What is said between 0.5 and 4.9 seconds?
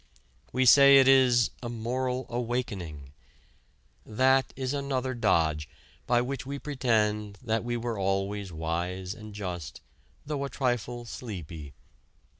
We say it is a "moral awakening." That is